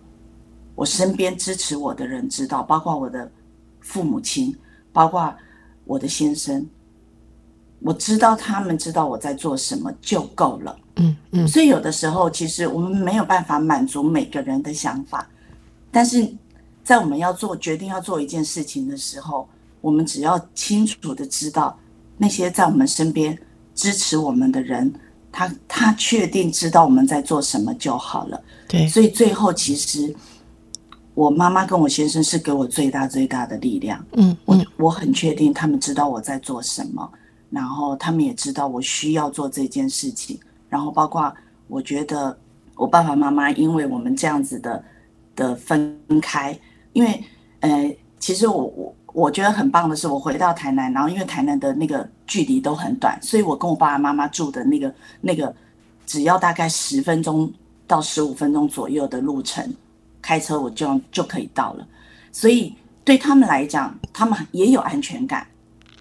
[0.75, 3.31] 我身边支持我的人知道，包括我的
[3.79, 4.55] 父母亲，
[4.91, 5.33] 包括
[5.85, 6.65] 我的先生，
[7.79, 10.77] 我知道他们知道我在做什么就够了。
[10.95, 15.27] 嗯嗯所以有的时候，其实我们没有办法满足每个人的想法，
[15.91, 16.27] 但是
[16.83, 19.47] 在我们要做决定要做一件事情的时候，
[19.81, 21.77] 我们只要清楚的知道
[22.17, 23.37] 那些在我们身边
[23.73, 24.93] 支持我们的人，
[25.31, 28.41] 他他确定知道我们在做什么就好了。
[28.67, 30.15] 对，所以最后，其实
[31.15, 34.03] 我妈妈跟我先生是给我最大最大的力量。
[34.11, 37.09] 我嗯我我很确定他们知道我在做什么，
[37.49, 41.33] 然后他们也知道我需要做这件事情，然后包括
[41.67, 42.35] 我觉得
[42.75, 44.83] 我爸爸妈妈因为我们这样子的
[45.35, 46.57] 的分开，
[46.93, 47.23] 因为
[47.59, 55.55] 呃，其实我我我觉得很棒的是，我回到台南，然后因为台南的那个距离都很短，所以我跟我爸爸妈妈住的那个那个
[56.07, 57.51] 只要大概十分钟
[57.85, 59.71] 到十五分钟左右的路程，
[60.23, 61.87] 开车我就就可以到了，
[62.31, 65.45] 所以对他们来讲，他们也有安全感，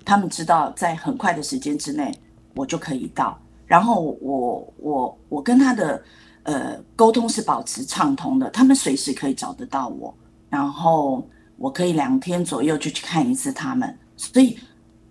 [0.05, 2.11] 他们知道在很快的时间之内
[2.55, 6.03] 我就可以到，然后我我我跟他的
[6.45, 10.15] 呃沟通是保持畅通的，他们随时可以找得到我，
[10.49, 14.57] 然后我可以两天左右就去看一次他们，所以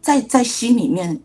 [0.02, 1.20] 在在心里面，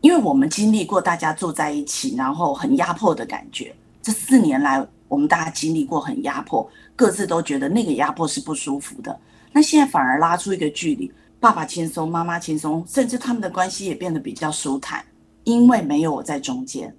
[0.00, 9.18] 因为我们经历过大家住在一起，然后很压迫的感觉，这四年来我们大家经历过很压迫，各自都觉得那个压迫是不舒服的。
[9.52, 15.04] 那现在反而拉出一个距离，爸爸轻松，妈妈轻松，甚至他们的关系也变得比较舒坦，
[15.44, 16.94] 因为没有我在中间。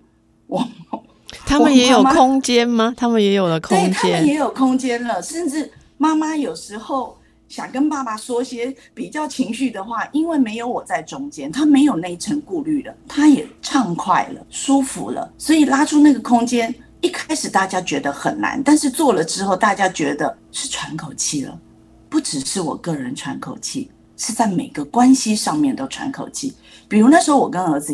[0.48, 0.66] 我
[1.46, 2.94] 他们也有空间吗？
[2.96, 7.18] 他们也有了空对他们间也，有空间了，甚至妈妈有时候
[7.50, 16.74] 想跟爸爸说些比较情绪的话，因为没有我在中间，他没有那一层顾虑了，他也畅快了，舒服了，所以拉出那个空间。
[17.02, 21.60] 一开始大家觉得很难，但是做了之后，大家觉得是喘口气了，
[22.10, 26.54] 不只是我个人喘口气，是在每个关系上面都喘口气。
[26.88, 27.94] 比如那时候我跟儿子，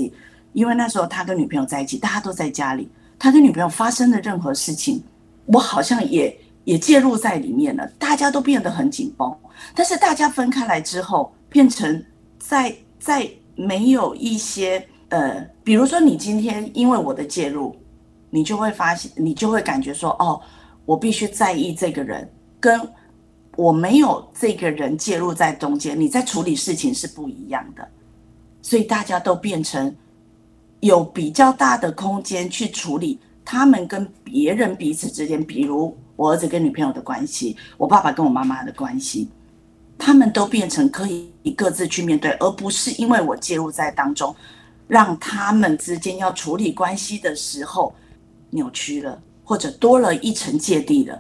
[0.54, 2.88] 因为那时候他跟女朋友在一起，大家都在家里，
[3.20, 5.04] 他跟女朋友发生的任何事情，
[5.48, 7.86] 我好像也也介入在里面了。
[8.00, 9.36] 大家都变得很紧绷，
[9.76, 12.04] 但是大家分开来之后，变成
[12.40, 17.76] 在在没有一些呃，比如说你今天因为我的介入，
[18.34, 20.42] 你就会发现，你就会感觉说，哦，
[20.86, 22.28] 我必须在意这个人，
[22.60, 22.82] 跟
[23.56, 27.88] 我没有这个人介入在中间，你在处理事情是不一样的。
[28.64, 29.96] 所以大家都变成
[30.80, 39.30] 有比较大的空间去处理他们跟别人彼此之间，比如我儿子跟女朋友的关系，我爸爸跟我妈妈的关系，
[39.96, 44.36] 他们都变成可以各自去面对，而不是因为我介入在当中，
[44.88, 47.94] 让他们之间要处理关系的时候
[48.54, 51.20] 扭曲了，或者多了一层芥蒂了。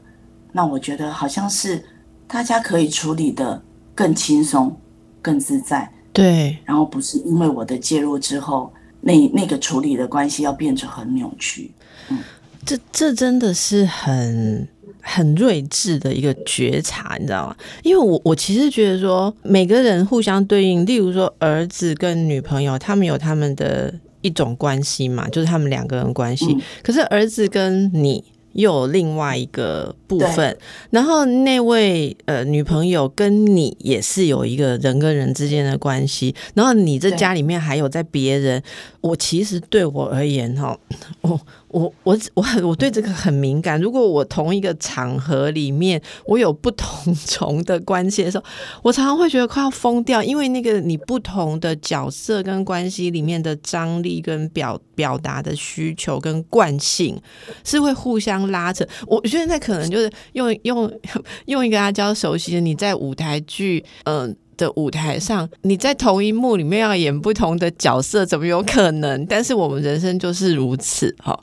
[0.51, 1.83] 那我觉得好像是
[2.27, 3.61] 大家可以处理的
[3.93, 4.75] 更轻松、
[5.21, 5.91] 更自在。
[6.13, 11.71] 对，然后不是因为我的介入之后，那那个处理的关系要变成很扭曲。
[12.09, 12.19] 嗯，
[12.63, 14.67] 这这真的是很
[15.01, 17.55] 很睿智的一个觉察，你知道吗？
[17.81, 23.91] 因为我我其实觉得说，每个人互相对应，例如说儿子跟女朋友，他们有他们的
[24.23, 26.57] 一种关系嘛，就是他们两个人关系。
[26.81, 28.23] 可是儿子跟你。
[28.53, 30.55] 又有另外一个部分，
[30.91, 38.61] 然后那位呃女朋友跟你也是有一个人跟人之间的关系，然后你这家里面还有在别人，
[39.01, 40.77] 我其实对我而言哈，
[41.21, 41.41] 我。
[41.73, 43.81] 我我我很我对这个很敏感。
[43.81, 48.43] 如果我同一个场合里面，我有不同 重的关系的时候，
[48.83, 57.19] 我常常会觉得快要疯掉，因为那个你不同的角色跟关系里面的张力跟表表达的需求跟惯性
[57.63, 58.87] 是会互相拉扯。
[59.07, 60.89] 我现在可能就是用用
[61.47, 64.35] 用一个阿娇熟悉的，你在舞台剧，嗯。
[64.57, 69.25] 的舞台上，你在同一幕里面要演不同的角色，怎么有可能？
[69.25, 71.39] 但是我们人生就是如此，哈。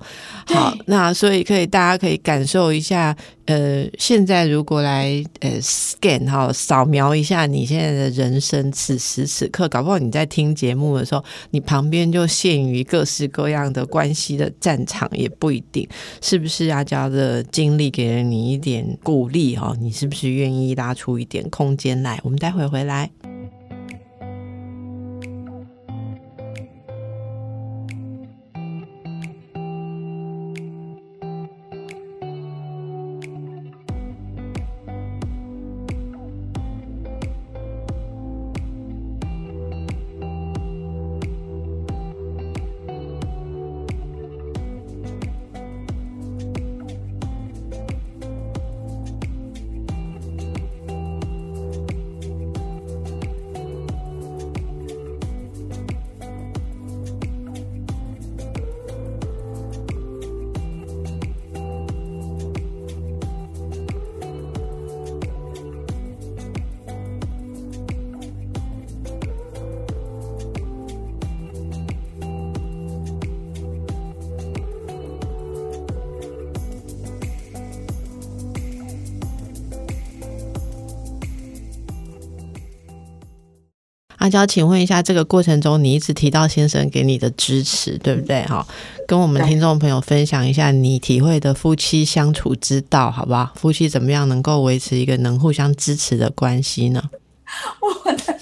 [0.47, 3.17] 好，那所以可以，大家可以感受一下。
[3.47, 15.89] 呃，现在如果来呃 scan 哈，扫描一下你现在的人生，此时此刻，搞不好你在听节目的时候，你旁边就陷于各式各样的关系的战场，也不一定
[16.21, 19.75] 是不是阿娇的经历给了你一点鼓励哈？
[19.81, 22.21] 你是不是愿意拉出一点空间来？
[22.23, 23.10] 我们待会回来。
[84.31, 88.43] 阿娇，请问一下，这个过程中你一直提到先生给你的支持，对不对？
[88.45, 88.67] 哈，
[89.07, 93.51] 跟我们听众朋友分享一下你体会的夫妻相处之道，好不好？
[93.57, 97.03] 夫妻怎么样能够维持一个能互相支持的关系呢？
[97.81, 98.37] 我的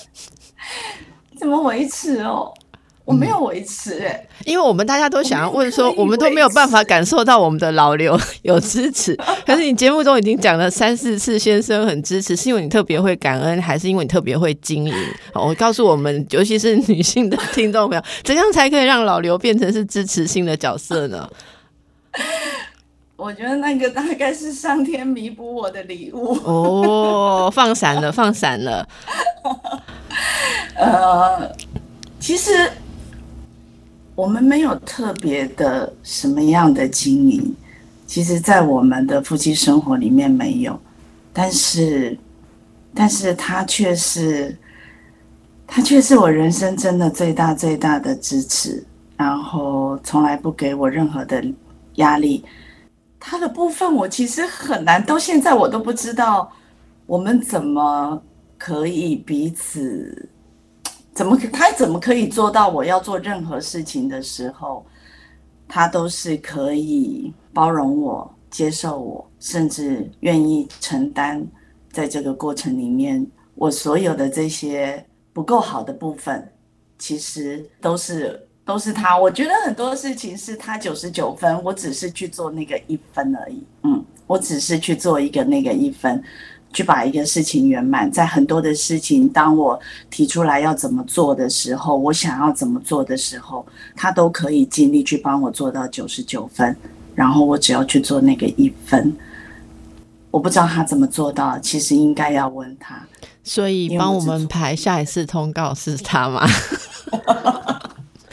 [1.38, 2.52] 怎么维持哦？
[3.08, 9.16] 我没有维持哎，因为我们大家都想要问说，我们都没有办法感受到我们的老刘 有支持。
[9.46, 14.94] 可是你节目中已经讲了三四次，先生很支持，是因为你特别会感恩，还是因为你特别会经营？
[15.32, 21.26] 我告诉我们，尤其是女性的听众朋友， 怎样才可以让老刘变成是支持性的角色呢？
[23.16, 28.86] 我觉得那个大概是上天弥补我的礼物哦，放闪了，放闪了。
[30.76, 31.50] 呃，
[32.20, 32.70] 其实。
[34.18, 37.54] 我们没有特别的什么样的经营，
[38.04, 40.76] 其实，在我们的夫妻生活里面没有，
[41.32, 42.18] 但是，
[42.92, 44.58] 但是他却是，
[45.68, 48.84] 他却是我人生真的最大最大的支持，
[49.16, 51.40] 然后从来不给我任何的
[51.94, 52.44] 压力。
[53.20, 56.50] 他的部分我其实很难，到现在我都不知道
[57.06, 58.20] 我们怎么
[58.58, 60.28] 可以彼此。
[61.18, 62.68] 怎么他怎么可以做到？
[62.68, 64.86] 我要做任何事情的时候，
[65.66, 71.44] 他都是可以包容我、接受我，甚至愿意承担
[71.90, 76.52] 在这个过程里面我所有的这些不够好的部分，
[77.00, 79.18] 其实都是都是他。
[79.18, 83.66] 我觉得很多事情是他九十九分，我只是去做那个一分而已。
[83.82, 86.22] 嗯，我只是去做一个那个一分，
[86.72, 88.10] 去把一个事情圆满。
[88.10, 89.78] 在很多的事情，当我
[90.10, 93.66] 提出来要怎么做的时候，我想要怎么做的时候，
[93.96, 96.76] 他都可以尽力去帮我做到九十九分，
[97.14, 99.16] 然后我只要去做那个一分。
[100.30, 103.00] 我不知道他怎么做到，其实应该要问他。
[103.42, 106.46] 所以帮我们排下一次通告是他吗？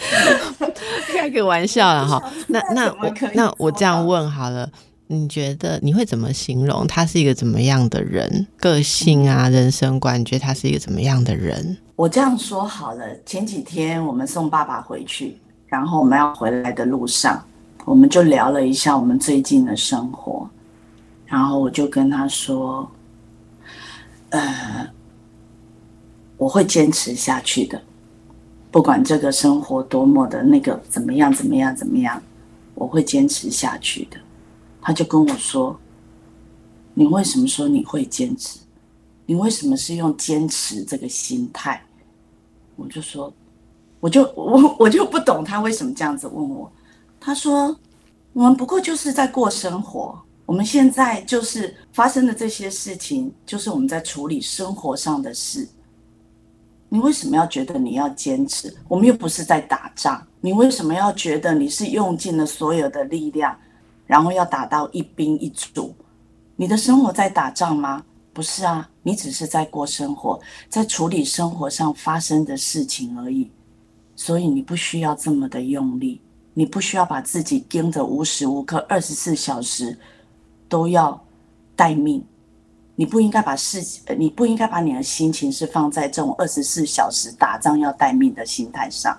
[1.15, 2.21] 开个玩笑了哈。
[2.47, 4.69] 那那我 那我这样问好了，
[5.07, 8.47] 你觉得你会怎么形容他是一个怎么样的人？
[8.57, 11.77] 个性啊，人生观，你觉得他是一个怎么样的人？
[11.95, 15.37] 我这样说好了，前几天我们送爸爸回去，
[15.67, 17.43] 然后我们要回来的路上，
[17.85, 20.49] 我们就聊了一下我们最近的生活，
[21.25, 22.89] 然后我就跟他说，
[24.29, 24.87] 呃。
[26.37, 27.81] 我会坚持下去的，
[28.69, 32.21] 不管这个生活多么的那个怎么样怎么样怎么样，
[32.73, 34.17] 我会坚持下去的。
[34.85, 35.75] 他就跟我说
[36.93, 38.59] ：“你为什么说你会坚持？
[39.25, 41.83] 你为什么是用坚持这个心态？”
[42.77, 43.33] 我就说
[43.99, 46.71] ：“我就我我就不懂他为什么这样子问我。”
[47.19, 47.75] 他说
[48.33, 55.67] ：“我们不过就是在过生活，我们现在就是发生的这些事情，就是我们在处理生活上的事。”
[56.89, 58.71] 你为什么要觉得你要坚持？
[58.87, 63.57] 我们又不是在打仗，你为什么要觉得你是用尽了所有的力量，
[64.05, 65.93] 然后要打到一兵一卒？
[66.55, 68.03] 你的生活在打仗吗？
[68.33, 70.39] 不是啊，你只是在过生活，
[70.69, 73.49] 在处理生活上发生的事情而已。
[74.15, 76.21] 所以你不需要这么的用力，
[76.53, 79.97] 你不需要把自己盯着无时无刻、二十四小时
[80.67, 81.21] 都要
[81.75, 82.23] 待命。
[82.97, 83.83] 你不应该把事，
[84.17, 89.17] 你不应该把你的心情是放在这种二十四小时打仗要待命的心态上，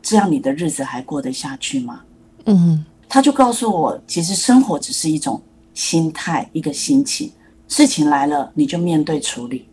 [0.00, 2.02] 这样你的日子还过得下去吗？
[2.46, 5.40] 嗯，他就告诉我，其实生活只是一种
[5.74, 7.30] 心态，一个心情。
[7.68, 9.66] 事情来了，你就面对处理，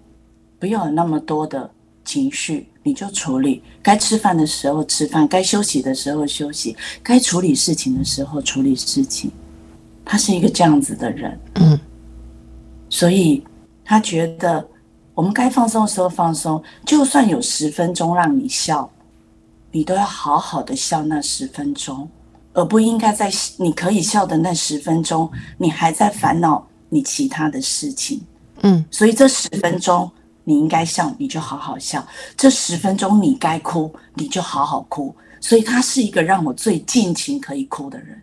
[0.60, 1.70] 不要有那么多的
[2.06, 3.62] 情绪，你就处理。
[3.82, 9.30] 该吃饭的时候吃饭，该休息的时候休息，该处理事情的时候处理事情。
[10.06, 11.80] 他是一个这样子的人，嗯。
[12.90, 13.44] 所以，
[13.86, 14.68] 他觉得
[15.14, 18.90] 我们该放松的时候放松，就算有十分钟让你笑，
[19.72, 22.10] 你都要好好的笑那十分钟，
[22.54, 28.22] 而不应该在你可以笑的那十分钟，你还在烦恼你其他的事情。
[28.62, 30.10] 嗯，所以这十分钟
[30.44, 32.02] 你应该笑，你就好好笑；
[32.36, 35.16] 这十分钟你该哭，你就好好哭。
[35.40, 38.22] 所以他是一个让我最尽情可以哭的人。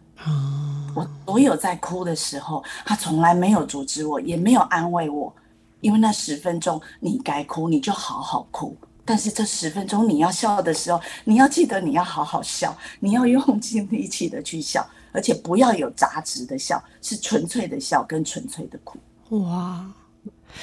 [0.94, 5.34] 我所有在哭的时候，他从来没有阻止我，也没有安慰我，
[5.80, 8.76] 因为那十分钟你该哭，你就好好哭。
[9.08, 18.98] 但是这十分钟你要笑的时候，你要记得你要好好笑，你要用尽力气的去笑，而且不要有杂质的笑，是纯粹的笑跟纯粹的哭。
[19.46, 19.90] 哇！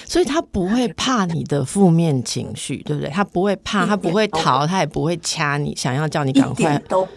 [0.05, 3.09] 所以他不会怕你的负面情绪，对不对？
[3.09, 7.07] 他不会怕，他不会逃，他也不会掐你，想要叫你赶快，都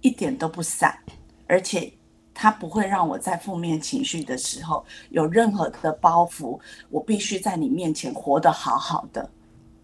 [0.00, 0.98] 一点都不散，
[1.46, 1.92] 而且。
[2.40, 6.56] 他不会让我在负面情绪的时候有任何的包袱，
[6.88, 9.28] 我必须在你面前活得好好的。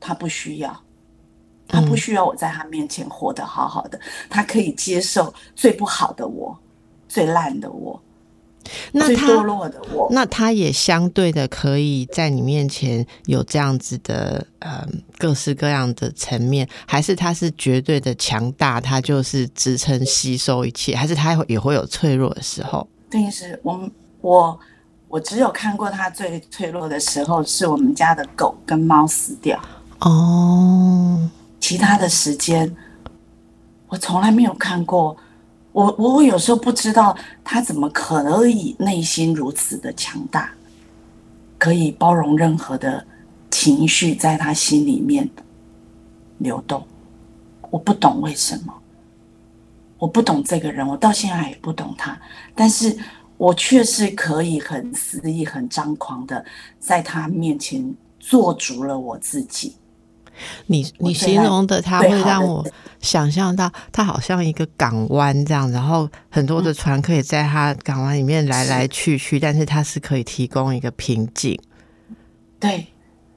[0.05, 0.81] 他不需要，
[1.67, 3.99] 他不需要我在他面前活得好好的，
[4.29, 6.57] 他可以接受最不好的我，
[7.09, 7.99] 最烂的我。
[8.93, 14.87] 那他堕落的我，那他也相对的可以在你面前有这样子的呃
[15.19, 22.89] 各式各样的层面，还是他是绝对的强大，他就是支撑吸收一切，还是他也会有脆弱的时候？
[23.11, 23.91] 对，是我们
[24.23, 24.59] 我
[25.09, 29.61] 我只有看过他最脆弱的时候，是我们家的狗跟猫死掉
[30.05, 32.75] 哦，其他的时间
[33.89, 35.17] 我从来没有看过。
[35.73, 40.53] 我我我有时候不知道他怎么可以内心如此的强大，
[41.59, 43.05] 可以包容任何的
[43.51, 45.29] 情绪在他心里面
[46.39, 46.87] 流动。
[47.71, 48.73] 我不懂为什么，
[49.99, 52.17] 我不懂这个人，我到现在也不懂他。
[52.55, 52.97] 但是
[53.37, 56.45] 我却是可以很肆意、很张狂的
[56.79, 59.75] 在他面前做足了我自己。
[60.67, 62.67] 你你形容的它会让我
[63.01, 71.59] 想象到，它好像一个港湾这样，然后很多的船可以在它港湾里面来来去去，但是它是可以提供一个平静。
[72.59, 72.87] 对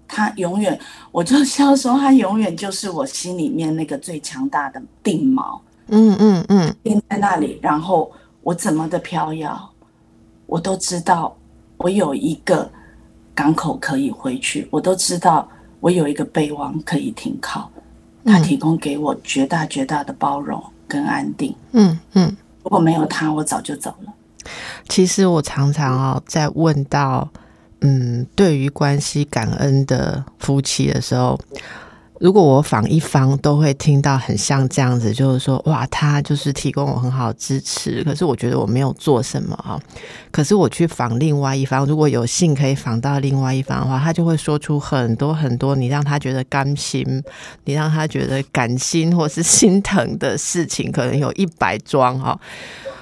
[0.07, 0.79] 它永远，
[1.11, 5.59] 我就笑说，它永远就是我心里面那个最强大的定锚。
[5.89, 9.69] 嗯嗯嗯，定在那里，然后我怎么的飘摇，
[10.45, 11.35] 我都知道，
[11.77, 12.69] 我有一个
[13.35, 15.47] 港口可以回去，我都知道。
[15.87, 17.71] 我有一个备忘可以停靠，
[18.25, 21.55] 他提供给我绝大绝大的包容跟安定。
[21.71, 24.13] 嗯嗯，如果没有他，我早就走了。
[24.89, 27.29] 其实我常常哦，在问到
[27.79, 31.39] 嗯，对于关系感恩的夫妻的时候。
[32.19, 39.79] 如果我访一方，都会听到很像这样子，就是说，哇，他就是提供我很好支持，可是我觉得我没有做什么啊。
[40.31, 47.23] 可是我去访另外一方，如果有幸可以访到另外一方的话，他就会说出很多很多你让他觉得甘心，
[47.65, 52.39] 你让他觉得感心或是心疼的事情，可能有一百桩哈。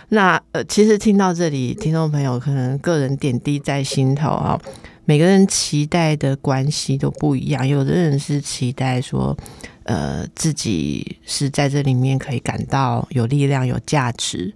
[0.10, 4.60] 那呃，其实听到这里，听众朋友可能个人点滴在心头啊。
[5.06, 9.38] 每个人期待的关系都不一样，有的人是期待说，
[9.84, 14.54] 呃，自己是在这里面可以感到有力量、有价值，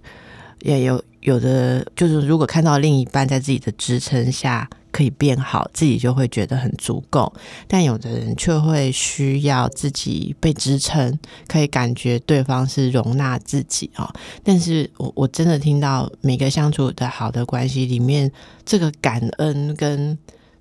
[0.62, 7.32] 也有有的就是如果看到另一半在自己的支撑下可以变好，自己就会觉得很足够。
[7.68, 14.12] 但有的人却会需要自己被支撑，可以感觉对方是容纳自己啊。
[14.42, 18.32] 但是我我真的听到每个相处的好的关系里面，
[18.64, 20.18] 这个感恩跟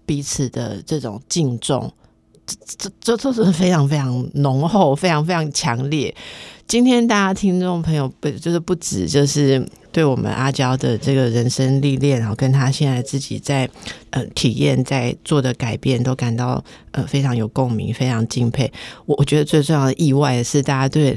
[0.10, 1.94] 彼此的这种敬重，
[2.48, 6.16] 这这这都是非常非常浓厚、非常非常强烈。
[6.66, 13.70] 今天大家听众朋友不就是不止就是对我们阿娇的这个人生历练，然后跟他现在自己在
[14.10, 18.74] 呃体验在做的改变，都感到呃非常有共鸣，非常敬佩。
[19.06, 21.16] 我我觉得最重要的意外的是，大家对。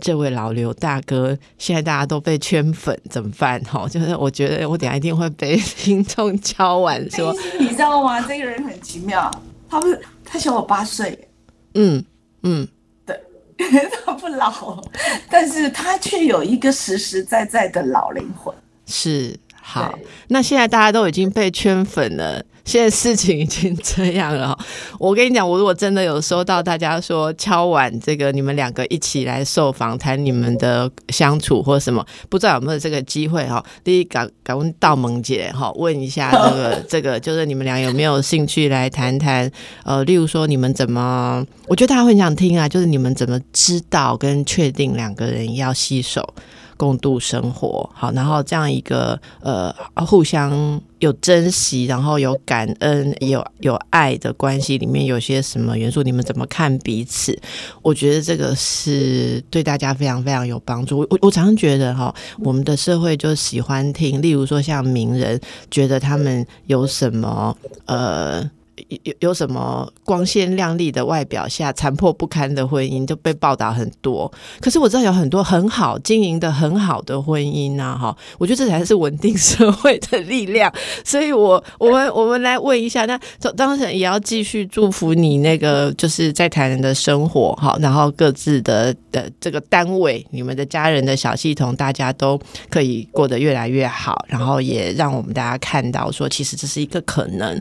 [0.00, 3.60] 这位老刘大哥，现在大家都被圈粉，怎么办？
[3.62, 8.20] 哈， 就是我觉得我等下一定会被 听众敲完说，你知道吗？
[8.20, 9.30] 这个人很奇妙，
[9.68, 11.28] 他不是他小我八岁，
[11.74, 12.04] 嗯
[12.42, 12.66] 嗯，
[13.06, 13.16] 对，
[14.04, 14.82] 他不老，
[15.30, 18.54] 但是他却有一个实实在在的老灵魂。
[18.86, 19.96] 是好，
[20.28, 22.44] 那现在大家都已经被圈粉了。
[22.64, 24.56] 现在事情已经这样了，
[24.98, 33.64] 我跟你讲，我如果真的有收到大家说敲碗，这个你们两个一起来受访，谈你们的相处或什么，不知道有没有这个机会哈？
[33.82, 39.50] 第一，敢敢问道萌姐哈，问一下这个这个，就是你们俩有没有兴趣来谈谈？
[39.84, 46.34] 呃，例如说你们怎么，我觉得大家会很想听啊，就是你们怎么知道跟确定两个人要携手？
[46.82, 49.72] 共度生活，好，然后这样一个呃，
[50.04, 56.02] 互相有珍惜，然后有感恩，有有爱的关系里面有些什么元素？
[56.02, 57.38] 你们怎么看彼此？
[57.82, 60.98] 我觉得这个是对大家非常非常有帮助。
[60.98, 67.56] 我我常常觉得哈，我们的社会就喜欢听，例如说像名人，觉得他们有什么
[67.86, 68.50] 呃。
[68.88, 74.30] 有有什么光鲜亮丽的外表下残破不堪的婚姻就被报道很多，
[74.60, 80.72] 可是我知道有很多很好经营的很好的婚姻呐，哈，我觉得这才是稳定社会的力量。
[81.04, 83.18] 所以，我我们我们来问一下，那
[83.56, 97.60] 当然也要继续祝福你那个就是在台南的生活，哈，然后各自的的这个单位，你们的家人的小系统，大家都可以过得越来越好，然后也让我们大家看到说，其实这是一个可能。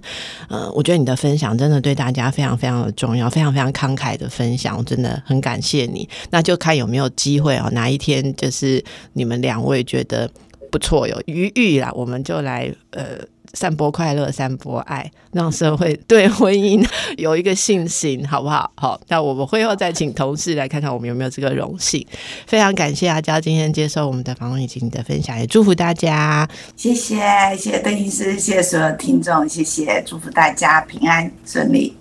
[0.49, 6.07] 嗯，我觉得你的分享真的对大家非常非常的重要，非常非常慷慨的分享，我真的很感谢你。
[6.29, 8.83] 那就看有没有机会哦，哪一天就是
[9.13, 10.29] 你们两位觉得
[10.71, 13.19] 不错，有余裕啦，我们就来呃。
[13.53, 16.85] 散播快乐，散播爱，让社会对婚姻
[17.17, 18.71] 有一个信心，好不好？
[18.75, 22.05] 好，那我们会后再请同事来看看我们有没有这个荣幸。
[22.47, 26.47] 非常感谢阿娇今天接受我们的访问以及你的分享，也祝福大家。
[26.75, 27.17] 谢谢，
[27.57, 32.00] 谢谢邓医师，谢谢所有听众，谢谢，祝福大家平安顺利。